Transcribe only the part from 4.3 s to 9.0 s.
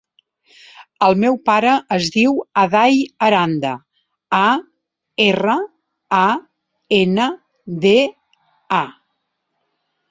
a, erra, a, ena, de, a.